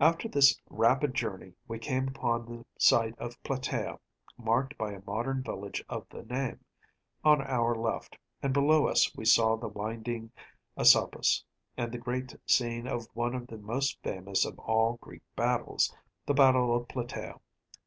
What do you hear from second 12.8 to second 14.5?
of one of the most famous